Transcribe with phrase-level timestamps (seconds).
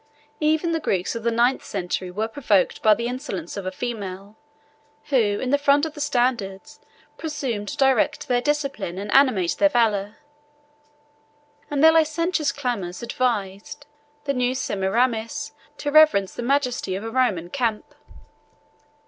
[0.39, 4.35] Even the Greeks of the ninth century were provoked by the insolence of a female,
[5.11, 6.79] who, in the front of the standards,
[7.19, 10.15] presumed to direct their discipline and animate their valor;
[11.69, 13.85] and their licentious clamors advised
[14.23, 17.93] the new Semiramis to reverence the majesty of a Roman camp.